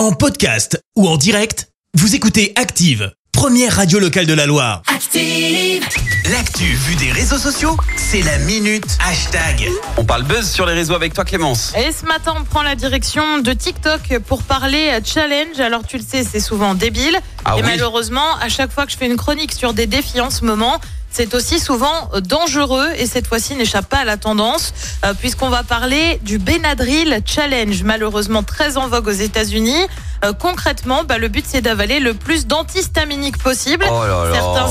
En 0.00 0.12
podcast 0.12 0.82
ou 0.96 1.06
en 1.06 1.18
direct, 1.18 1.68
vous 1.92 2.14
écoutez 2.14 2.54
Active, 2.56 3.12
première 3.32 3.76
radio 3.76 3.98
locale 3.98 4.24
de 4.24 4.32
la 4.32 4.46
Loire. 4.46 4.80
Active. 4.86 5.84
L'actu 6.32 6.64
vue 6.64 6.94
des 6.94 7.12
réseaux 7.12 7.36
sociaux, 7.36 7.76
c'est 7.98 8.22
la 8.22 8.38
minute 8.38 8.96
hashtag. 9.06 9.68
On 9.98 10.04
parle 10.06 10.22
buzz 10.22 10.50
sur 10.50 10.64
les 10.64 10.72
réseaux 10.72 10.94
avec 10.94 11.12
toi 11.12 11.26
Clémence. 11.26 11.74
Et 11.76 11.92
ce 11.92 12.06
matin, 12.06 12.32
on 12.34 12.44
prend 12.44 12.62
la 12.62 12.76
direction 12.76 13.40
de 13.40 13.52
TikTok 13.52 14.20
pour 14.26 14.42
parler 14.42 14.98
challenge. 15.04 15.60
Alors 15.60 15.86
tu 15.86 15.98
le 15.98 16.02
sais, 16.02 16.24
c'est 16.24 16.40
souvent 16.40 16.74
débile. 16.74 17.20
Ah 17.44 17.56
et 17.58 17.60
oui. 17.60 17.66
malheureusement, 17.66 18.36
à 18.40 18.48
chaque 18.48 18.72
fois 18.72 18.86
que 18.86 18.92
je 18.92 18.96
fais 18.96 19.06
une 19.06 19.18
chronique 19.18 19.52
sur 19.52 19.74
des 19.74 19.86
défis 19.86 20.22
en 20.22 20.30
ce 20.30 20.46
moment, 20.46 20.80
c'est 21.10 21.34
aussi 21.34 21.58
souvent 21.58 22.08
dangereux 22.22 22.88
et 22.96 23.06
cette 23.06 23.26
fois-ci 23.26 23.54
n'échappe 23.56 23.86
pas 23.86 23.98
à 23.98 24.04
la 24.04 24.16
tendance 24.16 24.72
euh, 25.04 25.14
puisqu'on 25.14 25.48
va 25.48 25.62
parler 25.62 26.18
du 26.22 26.38
Benadryl 26.38 27.20
Challenge, 27.24 27.82
malheureusement 27.82 28.42
très 28.42 28.76
en 28.76 28.88
vogue 28.88 29.08
aux 29.08 29.10
États-Unis. 29.10 29.86
Euh, 30.24 30.32
concrètement, 30.32 31.04
bah, 31.04 31.18
le 31.18 31.28
but 31.28 31.44
c'est 31.46 31.62
d'avaler 31.62 31.98
le 31.98 32.14
plus 32.14 32.46
d'antihistaminique 32.46 33.38
possible. 33.38 33.86
Oh 33.90 34.02
là 34.02 34.24
là. 34.24 34.34
Certains 34.34 34.69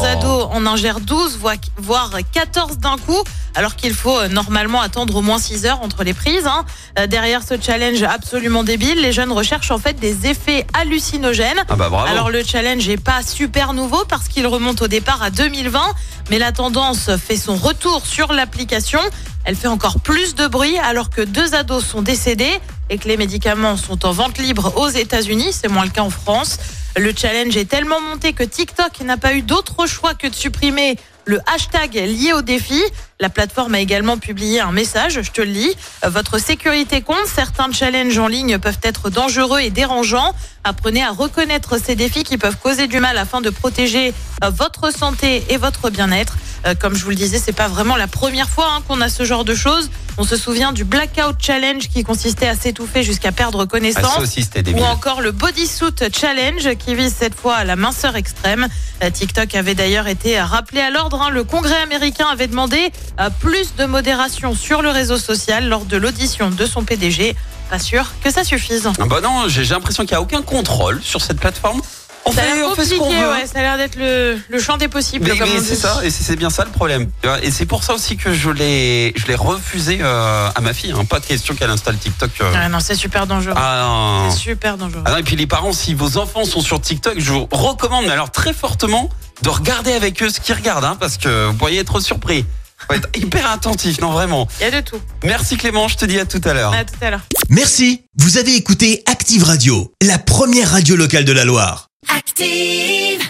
ados 0.60 0.68
en 0.68 0.74
ingèrent 0.74 1.00
12, 1.00 1.38
voire- 1.38 1.56
voire 1.78 2.12
14 2.32 2.78
d'un 2.78 2.98
coup, 2.98 3.22
alors 3.56 3.76
qu'il 3.76 3.94
faut 3.94 4.18
euh, 4.18 4.28
normalement 4.28 4.82
attendre 4.82 5.16
au 5.16 5.22
moins 5.22 5.40
6 5.40 5.66
heures 5.66 5.82
entre 5.82 6.04
les 6.04 6.14
prises. 6.14 6.46
hein. 6.48 6.66
Euh, 6.98 7.08
Derrière 7.08 7.42
ce 7.48 7.56
challenge 7.60 8.04
absolument 8.04 8.64
débile, 8.64 9.02
les 9.02 9.12
jeunes 9.12 9.32
recherchent 9.32 9.72
en 9.72 9.78
fait 9.80 9.94
des 10.00 10.28
effets 10.28 10.66
hallucinogènes. 10.74 11.64
Ah 11.70 11.76
bah 11.76 11.90
bravo. 11.90 12.08
Alors 12.08 12.30
le 12.30 12.44
challenge 12.44 12.88
n'est 12.88 12.98
pas 12.98 13.22
super 13.24 13.74
nouveau 13.74 14.04
parce 14.08 14.28
qu'il 14.28 14.46
remonte 14.48 14.82
au 14.82 14.88
départ 14.88 15.22
à 15.24 15.30
2020, 15.30 15.82
mais 16.30 16.40
la 16.40 16.52
tendance 16.52 17.10
fait 17.18 17.38
son 17.38 17.56
retour 17.56 18.06
sur 18.06 18.32
l'application. 18.34 19.00
Elle 19.46 19.56
fait 19.56 19.68
encore 19.68 20.00
plus 20.02 20.36
de 20.36 20.48
bruit 20.48 20.78
alors 20.80 21.10
que 21.10 21.22
deux 21.22 21.56
ados 21.56 21.84
sont 21.84 22.02
décédés 22.02 22.60
et 22.90 22.98
que 22.98 23.08
les 23.08 23.18
médicaments 23.18 23.78
sont 23.78 24.06
en 24.06 24.12
vente 24.12 24.38
libre 24.38 24.74
aux 24.78 24.90
États-Unis. 24.90 25.52
C'est 25.54 25.70
moins 25.70 25.86
le 25.86 25.90
cas 25.92 26.02
en 26.04 26.10
France. 26.10 26.58
Le 27.00 27.14
challenge 27.16 27.56
est 27.56 27.70
tellement 27.70 28.02
monté 28.02 28.34
que 28.34 28.44
TikTok 28.44 29.00
n'a 29.06 29.16
pas 29.16 29.34
eu 29.34 29.42
d'autre 29.42 29.88
choix 29.88 30.16
que 30.16 30.28
de 30.28 30.36
supprimer 30.36 30.98
le 31.24 31.40
hashtag 31.48 31.94
lié 31.94 32.34
au 32.34 32.42
défi. 32.42 32.82
La 33.22 33.30
plateforme 33.30 33.76
a 33.76 33.80
également 33.80 34.18
publié 34.18 34.60
un 34.60 34.74
message, 34.74 35.22
je 35.22 35.32
te 35.32 35.40
le 35.40 35.48
lis. 35.50 35.74
Euh, 36.04 36.10
Votre 36.10 36.40
sécurité 36.40 37.02
compte. 37.02 37.26
Certains 37.26 37.72
challenges 37.72 38.18
en 38.18 38.28
ligne 38.28 38.58
peuvent 38.58 38.80
être 38.84 39.10
dangereux 39.10 39.62
et 39.62 39.70
dérangeants. 39.70 40.36
Apprenez 40.66 41.02
à 41.02 41.12
reconnaître 41.12 41.78
ces 41.82 41.96
défis 41.96 42.26
qui 42.26 42.38
peuvent 42.38 42.58
causer 42.58 42.88
du 42.88 43.00
mal 43.00 43.18
afin 43.18 43.40
de 43.40 43.50
protéger 43.50 44.14
euh, 44.44 44.50
votre 44.50 44.92
santé 44.94 45.46
et 45.48 45.56
votre 45.56 45.90
bien-être. 45.90 46.36
Euh, 46.66 46.76
Comme 46.76 46.96
je 46.96 47.04
vous 47.04 47.10
le 47.12 47.16
disais, 47.16 47.40
c'est 47.44 47.52
pas 47.54 47.68
vraiment 47.68 47.96
la 47.96 48.08
première 48.08 48.50
fois 48.50 48.68
hein, 48.72 48.82
qu'on 48.88 49.02
a 49.02 49.10
ce 49.10 49.24
genre 49.24 49.46
de 49.46 49.56
choses. 49.56 49.90
On 50.18 50.24
se 50.24 50.36
souvient 50.36 50.74
du 50.74 50.84
Blackout 50.84 51.36
Challenge 51.42 51.88
qui 51.88 52.04
consistait 52.04 52.48
à 52.48 52.56
s'étouffer 52.56 53.04
jusqu'à 53.04 53.32
perdre 53.32 53.62
Ah, 53.64 53.68
connaissance. 53.68 54.18
aussi. 54.20 54.46
Ou 54.76 54.84
encore 54.84 55.22
le 55.22 55.32
Bodysuit 55.32 55.96
Challenge 56.14 56.76
qui 56.78 56.96
vise 56.96 57.16
cette 57.18 57.36
fois 57.36 57.56
à 57.56 57.64
la 57.64 57.76
minceur 57.78 58.16
extrême. 58.18 58.68
Euh, 59.04 59.10
TikTok 59.10 59.56
avait 59.56 59.76
d'ailleurs 59.76 60.08
été 60.08 60.40
rappelé 60.42 60.82
à 60.82 60.90
l'ordre. 60.90 61.22
hein. 61.22 61.30
Le 61.30 61.44
Congrès 61.46 61.82
américain 61.82 62.28
avait 62.32 62.48
demandé 62.48 62.92
euh, 63.22 63.30
plus 63.40 63.76
de 63.76 63.86
modération 63.86 64.54
sur 64.56 64.82
le 64.82 64.90
réseau 64.90 65.18
social 65.18 65.70
lors 65.70 65.86
de 65.86 65.96
l'audition 65.96 66.50
de 66.50 66.66
son 66.66 66.84
PDG. 66.84 67.36
Pas 67.70 67.80
sûr 67.80 68.12
que 68.24 68.32
ça 68.32 68.44
suffise. 68.44 68.90
Ah 69.00 69.06
bah 69.06 69.22
non, 69.22 69.48
j'ai 69.48 69.64
l'impression 69.64 70.04
qu'il 70.04 70.14
n'y 70.14 70.18
a 70.18 70.22
aucun 70.22 70.42
contrôle 70.42 71.02
sur 71.04 71.22
cette 71.22 71.40
plateforme. 71.40 71.82
On 72.26 72.32
Ça 72.32 72.42
a 72.42 72.44
fait, 72.46 72.64
on 72.64 72.76
fait 72.76 72.86
ce 72.86 72.96
qu'on 72.96 73.10
veut. 73.10 73.30
ouais, 73.32 73.48
ça 73.48 73.60
a 73.60 73.62
l'air 73.62 73.78
d'être 73.78 73.96
le, 73.96 74.38
le 74.50 74.60
champ 74.60 74.78
des 74.78 74.88
possibles, 74.88 75.26
Mais, 75.28 75.38
comme 75.38 75.50
mais 75.50 75.60
on 75.60 75.64
c'est 75.64 75.74
dit. 75.76 75.80
ça, 75.80 76.00
et 76.04 76.12
c'est 76.12 76.24
c'est 76.24 76.36
bien 76.36 76.50
ça 76.50 76.64
le 76.66 76.70
problème. 76.72 77.10
Et 77.42 77.50
c'est 77.50 77.66
pour 77.66 77.84
ça 77.84 77.94
aussi 77.94 78.18
que 78.18 78.34
je 78.34 78.50
l'ai, 78.50 79.14
je 79.16 79.26
l'ai 79.26 79.36
refusé 79.36 80.00
euh, 80.02 80.50
à 80.54 80.62
ma 80.62 80.74
fille. 80.74 80.92
hein. 80.96 81.06
Pas 81.06 81.20
de 81.20 81.26
question 81.26 81.56
qu'elle 81.56 81.70
installe 81.72 81.98
TikTok. 81.98 82.30
euh. 82.42 82.52
Ah 82.56 82.70
non, 82.70 82.80
c'est 82.80 82.96
super 82.96 83.26
dangereux. 83.26 83.56
Ah, 83.58 83.82
non. 83.84 84.32
C'est 84.32 84.38
super 84.38 84.78
dangereux. 84.78 85.02
Ah 85.06 85.12
non, 85.12 85.18
et 85.18 85.24
puis 85.24 85.36
les 85.36 85.48
parents, 85.48 85.74
si 85.74 85.94
vos 85.96 86.18
enfants 86.18 86.46
sont 86.46 86.62
sur 86.62 86.80
TikTok, 86.80 87.16
je 87.18 87.32
vous 87.32 87.48
recommande, 87.52 88.06
mais 88.06 88.12
alors 88.12 88.32
très 88.32 88.54
fortement, 88.54 89.10
de 89.42 89.50
regarder 89.50 89.94
avec 89.94 90.22
eux 90.22 90.30
ce 90.30 90.40
qu'ils 90.40 90.56
regardent, 90.56 90.86
hein, 90.86 90.98
parce 91.00 91.18
que 91.18 91.48
vous 91.48 91.54
pourriez 91.54 91.80
être 91.80 92.00
surpris. 92.00 92.46
Faut 92.88 92.94
être 92.94 93.10
hyper 93.18 93.50
attentif, 93.50 94.00
non 94.02 94.12
vraiment. 94.12 94.48
Il 94.60 94.66
y 94.66 94.68
a 94.68 94.82
de 94.82 94.86
tout. 94.86 95.00
Merci 95.24 95.58
Clément, 95.58 95.88
je 95.88 95.98
te 95.98 96.06
dis 96.06 96.20
à 96.20 96.26
tout 96.26 96.42
à 96.46 96.54
l'heure. 96.54 96.74
À 96.74 96.84
tout 96.86 96.94
à 97.02 97.10
l'heure. 97.10 97.22
Merci, 97.50 98.04
vous 98.18 98.38
avez 98.38 98.56
écouté 98.56 99.02
Active 99.08 99.44
Radio, 99.44 99.92
la 100.02 100.18
première 100.20 100.70
radio 100.72 100.96
locale 100.96 101.26
de 101.26 101.32
la 101.34 101.44
Loire. 101.46 101.89
Active. 102.08 103.30